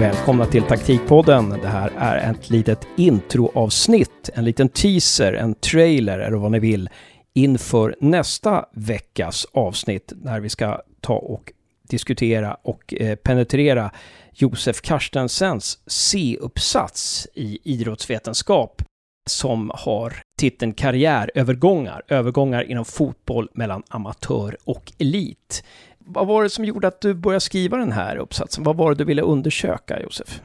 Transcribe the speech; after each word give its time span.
välkomna 0.00 0.46
till 0.46 0.62
Taktikpodden. 0.62 1.50
Det 1.50 1.68
här 1.68 1.92
är 1.98 2.30
ett 2.30 2.50
litet 2.50 2.86
introavsnitt, 2.96 4.30
en 4.34 4.44
liten 4.44 4.68
teaser, 4.68 5.32
en 5.32 5.54
trailer 5.54 6.18
eller 6.18 6.36
vad 6.36 6.52
ni 6.52 6.58
vill 6.58 6.88
inför 7.34 7.96
nästa 8.00 8.64
veckas 8.72 9.46
avsnitt 9.52 10.12
när 10.16 10.40
vi 10.40 10.48
ska 10.48 10.80
ta 11.00 11.14
och 11.14 11.52
diskutera 11.82 12.54
och 12.54 12.94
eh, 12.94 13.16
penetrera 13.16 13.90
Josef 14.32 14.80
Carstensens 14.80 15.78
C-uppsats 15.86 17.28
i 17.34 17.58
idrottsvetenskap 17.64 18.82
som 19.30 19.70
har 19.74 20.12
titeln 20.38 20.72
Karriärövergångar, 20.72 22.02
övergångar 22.08 22.70
inom 22.70 22.84
fotboll 22.84 23.48
mellan 23.54 23.82
amatör 23.88 24.56
och 24.64 24.92
elit. 24.98 25.64
Vad 26.12 26.26
var 26.26 26.42
det 26.42 26.50
som 26.50 26.64
gjorde 26.64 26.88
att 26.88 27.00
du 27.00 27.14
började 27.14 27.40
skriva 27.40 27.76
den 27.76 27.92
här 27.92 28.16
uppsatsen? 28.16 28.64
Vad 28.64 28.76
var 28.76 28.90
det 28.90 28.96
du 28.96 29.04
ville 29.04 29.22
undersöka, 29.22 30.00
Josef? 30.00 30.40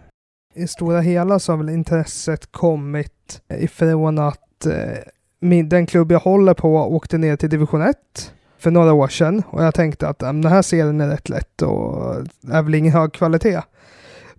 I 0.56 0.68
stora 0.68 1.02
hela 1.02 1.40
så 1.40 1.52
har 1.52 1.58
väl 1.58 1.70
intresset 1.70 2.52
kommit 2.52 3.42
ifrån 3.60 4.20
att 4.20 4.66
eh, 4.66 5.64
den 5.66 5.86
klubb 5.86 6.12
jag 6.12 6.20
håller 6.20 6.54
på 6.54 6.76
åkte 6.76 7.18
ner 7.18 7.36
till 7.36 7.50
division 7.50 7.82
1 7.82 7.98
för 8.58 8.72
några 8.72 8.94
år 8.94 9.08
sedan 9.08 9.44
och 9.50 9.64
jag 9.64 9.74
tänkte 9.74 10.08
att 10.08 10.20
den 10.20 10.46
här 10.46 10.62
serien 10.62 11.02
är 11.02 11.08
rätt 11.08 11.30
lätt 11.30 11.62
och 11.62 12.16
är 12.52 12.62
väl 12.62 12.76
ingen 12.76 12.94
hög 12.94 13.14
kvalitet. 13.14 13.62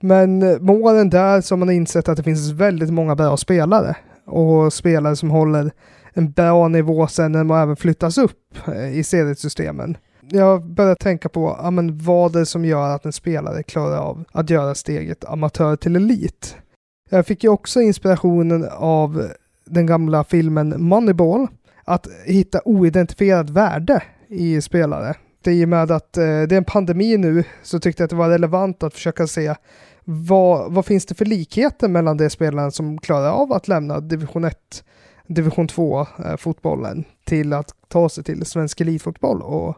Men 0.01 0.43
eh, 0.43 0.61
med 0.61 0.77
åren 0.77 1.11
där 1.11 1.41
så 1.41 1.55
har 1.55 1.59
man 1.59 1.71
insett 1.71 2.09
att 2.09 2.16
det 2.16 2.23
finns 2.23 2.51
väldigt 2.51 2.91
många 2.91 3.16
bra 3.16 3.37
spelare 3.37 3.97
och 4.27 4.73
spelare 4.73 5.16
som 5.16 5.30
håller 5.30 5.71
en 6.13 6.32
bra 6.32 6.69
nivå 6.69 7.07
sen 7.07 7.32
när 7.32 7.45
man 7.45 7.63
även 7.63 7.77
flyttas 7.77 8.19
upp 8.19 8.69
eh, 8.69 8.99
i 8.99 9.04
seriesystemen. 9.04 9.97
Jag 10.30 10.65
började 10.65 10.96
tänka 10.96 11.29
på 11.29 11.57
ja, 11.63 11.71
men 11.71 11.99
vad 11.99 12.32
det 12.32 12.41
är 12.41 12.45
som 12.45 12.65
gör 12.65 12.95
att 12.95 13.05
en 13.05 13.13
spelare 13.13 13.63
klarar 13.63 13.99
av 13.99 14.24
att 14.32 14.51
göra 14.51 14.74
steget 14.74 15.24
amatör 15.24 15.77
till 15.77 15.96
elit. 15.96 16.57
Jag 17.10 17.27
fick 17.27 17.45
ju 17.45 17.51
också 17.51 17.80
inspirationen 17.80 18.69
av 18.73 19.29
den 19.65 19.87
gamla 19.87 20.24
filmen 20.24 20.74
Moneyball, 20.79 21.47
att 21.85 22.09
hitta 22.24 22.60
oidentifierat 22.65 23.51
värde 23.51 24.02
i 24.29 24.60
spelare. 24.60 25.15
Det 25.43 25.52
I 25.52 25.65
och 25.65 25.69
med 25.69 25.91
att 25.91 26.16
eh, 26.16 26.23
det 26.23 26.52
är 26.52 26.52
en 26.52 26.65
pandemi 26.65 27.16
nu 27.16 27.45
så 27.63 27.79
tyckte 27.79 28.02
jag 28.02 28.04
att 28.04 28.10
det 28.10 28.16
var 28.16 28.29
relevant 28.29 28.82
att 28.82 28.95
försöka 28.95 29.27
se 29.27 29.54
vad, 30.04 30.73
vad 30.73 30.87
finns 30.87 31.07
det 31.07 31.15
för 31.15 31.24
likheter 31.24 31.88
mellan 31.88 32.16
de 32.16 32.30
spelaren 32.30 32.73
som 32.73 32.99
klarar 32.99 33.30
av 33.30 33.52
att 33.52 33.69
lämna 33.69 34.01
division 34.01 34.45
1, 34.45 34.85
division 35.27 35.69
2 35.69 36.01
eh, 36.01 36.37
fotbollen 36.37 37.04
till 37.24 37.52
att 37.52 37.74
ta 37.88 38.09
sig 38.09 38.24
till 38.24 38.47
svensk 38.47 38.80
elitfotboll 38.80 39.43
och 39.43 39.77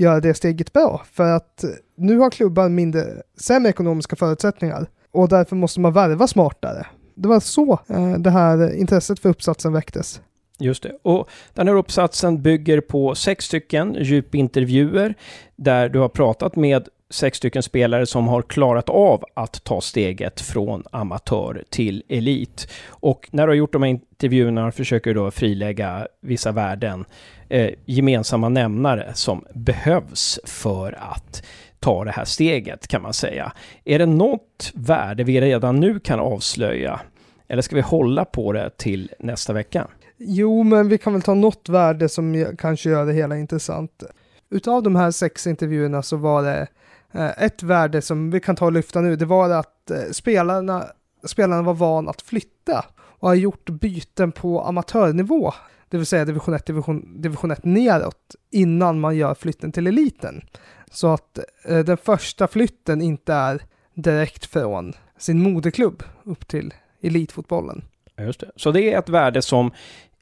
göra 0.00 0.20
det 0.20 0.34
steget 0.34 0.72
bra. 0.72 1.02
För 1.12 1.32
att 1.32 1.64
nu 1.96 2.18
har 2.18 2.30
klubbar 2.30 2.68
mindre, 2.68 3.02
sämre 3.36 3.70
ekonomiska 3.70 4.16
förutsättningar 4.16 4.86
och 5.12 5.28
därför 5.28 5.56
måste 5.56 5.80
man 5.80 5.92
värva 5.92 6.26
smartare. 6.26 6.86
Det 7.14 7.28
var 7.28 7.40
så 7.40 7.72
eh, 7.88 8.12
det 8.12 8.30
här 8.30 8.76
intresset 8.76 9.20
för 9.20 9.28
uppsatsen 9.28 9.72
väcktes. 9.72 10.20
Just 10.58 10.82
det. 10.82 10.92
Och 11.02 11.28
den 11.54 11.68
här 11.68 11.74
uppsatsen 11.74 12.42
bygger 12.42 12.80
på 12.80 13.14
sex 13.14 13.44
stycken 13.44 13.96
djupintervjuer 14.00 15.14
där 15.56 15.88
du 15.88 15.98
har 15.98 16.08
pratat 16.08 16.56
med 16.56 16.88
sex 17.10 17.38
stycken 17.38 17.62
spelare 17.62 18.06
som 18.06 18.28
har 18.28 18.42
klarat 18.42 18.88
av 18.88 19.24
att 19.34 19.64
ta 19.64 19.80
steget 19.80 20.40
från 20.40 20.82
amatör 20.92 21.64
till 21.70 22.02
elit. 22.08 22.68
Och 22.88 23.28
när 23.32 23.46
du 23.46 23.50
har 23.50 23.56
gjort 23.56 23.72
de 23.72 23.82
här 23.82 23.90
intervjuerna 23.90 24.72
försöker 24.72 25.14
du 25.14 25.20
då 25.20 25.30
frilägga 25.30 26.06
vissa 26.20 26.52
värden, 26.52 27.04
eh, 27.48 27.70
gemensamma 27.84 28.48
nämnare 28.48 29.10
som 29.14 29.44
behövs 29.54 30.40
för 30.44 30.98
att 31.00 31.42
ta 31.78 32.04
det 32.04 32.10
här 32.10 32.24
steget 32.24 32.88
kan 32.88 33.02
man 33.02 33.12
säga. 33.12 33.52
Är 33.84 33.98
det 33.98 34.06
något 34.06 34.72
värde 34.74 35.24
vi 35.24 35.40
redan 35.40 35.80
nu 35.80 36.00
kan 36.00 36.20
avslöja? 36.20 37.00
Eller 37.48 37.62
ska 37.62 37.76
vi 37.76 37.82
hålla 37.82 38.24
på 38.24 38.52
det 38.52 38.70
till 38.76 39.10
nästa 39.18 39.52
vecka? 39.52 39.88
Jo, 40.18 40.62
men 40.62 40.88
vi 40.88 40.98
kan 40.98 41.12
väl 41.12 41.22
ta 41.22 41.34
något 41.34 41.68
värde 41.68 42.08
som 42.08 42.46
kanske 42.58 42.90
gör 42.90 43.06
det 43.06 43.12
hela 43.12 43.36
intressant. 43.36 44.02
Utav 44.50 44.82
de 44.82 44.96
här 44.96 45.10
sex 45.10 45.46
intervjuerna 45.46 46.02
så 46.02 46.16
var 46.16 46.42
det 46.42 46.66
Eh, 47.12 47.42
ett 47.44 47.62
värde 47.62 48.02
som 48.02 48.30
vi 48.30 48.40
kan 48.40 48.56
ta 48.56 48.64
och 48.64 48.72
lyfta 48.72 49.00
nu. 49.00 49.16
Det 49.16 49.24
var 49.24 49.50
att 49.50 49.90
eh, 49.90 50.10
spelarna, 50.12 50.84
spelarna 51.24 51.62
var 51.62 51.74
van 51.74 52.08
att 52.08 52.22
flytta 52.22 52.84
och 52.98 53.28
har 53.28 53.34
gjort 53.34 53.70
byten 53.70 54.32
på 54.32 54.60
amatörnivå, 54.62 55.52
det 55.88 55.96
vill 55.96 56.06
säga 56.06 56.24
division 56.24 56.54
1, 56.54 56.66
division, 56.66 57.22
division 57.22 57.50
1 57.50 57.64
neråt, 57.64 58.34
innan 58.50 59.00
man 59.00 59.16
gör 59.16 59.34
flytten 59.34 59.72
till 59.72 59.86
eliten. 59.86 60.42
Så 60.90 61.12
att 61.12 61.38
eh, 61.64 61.78
den 61.78 61.96
första 61.96 62.48
flytten 62.48 63.02
inte 63.02 63.34
är 63.34 63.62
direkt 63.94 64.46
från 64.46 64.92
sin 65.18 65.42
moderklubb 65.42 66.02
upp 66.24 66.48
till 66.48 66.74
elitfotbollen. 67.02 67.82
Just 68.18 68.40
det. 68.40 68.50
Så 68.56 68.70
det 68.70 68.92
är 68.92 68.98
ett 68.98 69.08
värde 69.08 69.42
som 69.42 69.70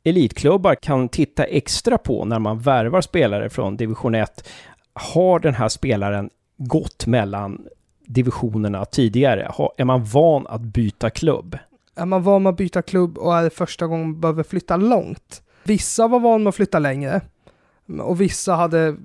elitklubbar 0.04 0.74
kan 0.74 1.08
titta 1.08 1.44
extra 1.44 1.98
på 1.98 2.24
när 2.24 2.38
man 2.38 2.58
värvar 2.58 3.00
spelare 3.00 3.50
från 3.50 3.76
division 3.76 4.14
1. 4.14 4.48
Har 4.92 5.38
den 5.38 5.54
här 5.54 5.68
spelaren 5.68 6.30
gått 6.58 7.06
mellan 7.06 7.66
divisionerna 8.06 8.84
tidigare? 8.84 9.52
är 9.76 9.84
man 9.84 10.04
van 10.04 10.46
att 10.46 10.60
byta 10.60 11.10
klubb? 11.10 11.58
Är 11.94 12.06
man 12.06 12.22
van 12.22 12.46
att 12.46 12.56
byta 12.56 12.82
klubb 12.82 13.18
och 13.18 13.36
är 13.36 13.42
det 13.42 13.50
första 13.50 13.86
gången 13.86 14.10
man 14.10 14.20
behöver 14.20 14.42
flytta 14.42 14.76
långt? 14.76 15.42
Vissa 15.64 16.08
var 16.08 16.20
van 16.20 16.42
med 16.42 16.48
att 16.48 16.54
flytta 16.54 16.78
längre 16.78 17.20
och 18.00 18.20
vissa 18.20 18.54
hade 18.54 18.96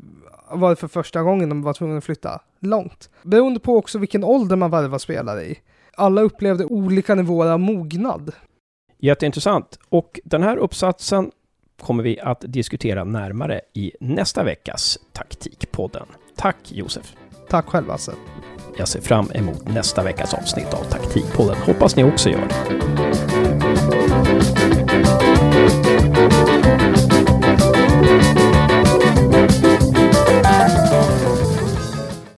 varit 0.51 0.79
för 0.79 0.87
första 0.87 1.21
gången 1.21 1.49
de 1.49 1.61
var 1.61 1.73
tvungna 1.73 1.97
att 1.97 2.03
flytta 2.03 2.41
långt. 2.59 3.09
Beroende 3.23 3.59
på 3.59 3.77
också 3.77 3.99
vilken 3.99 4.23
ålder 4.23 4.55
man 4.55 4.71
värvar 4.71 4.97
spelare 4.97 5.43
i. 5.43 5.59
Alla 5.95 6.21
upplevde 6.21 6.65
olika 6.65 7.15
nivåer 7.15 7.51
av 7.51 7.59
mognad. 7.59 8.31
Jätteintressant. 8.99 9.79
Och 9.89 10.19
den 10.23 10.43
här 10.43 10.57
uppsatsen 10.57 11.31
kommer 11.81 12.03
vi 12.03 12.19
att 12.19 12.43
diskutera 12.47 13.03
närmare 13.03 13.61
i 13.73 13.91
nästa 13.99 14.43
veckas 14.43 14.99
Taktikpodden. 15.11 16.07
Tack 16.35 16.57
Josef! 16.71 17.15
Tack 17.49 17.65
själv 17.69 17.89
Hasse. 17.89 18.13
Jag 18.77 18.87
ser 18.87 19.01
fram 19.01 19.31
emot 19.33 19.67
nästa 19.67 20.03
veckas 20.03 20.33
avsnitt 20.33 20.73
av 20.73 20.83
Taktikpodden. 20.83 21.55
Hoppas 21.65 21.95
ni 21.95 22.03
också 22.03 22.29
gör 22.29 22.47
det. 22.49 22.83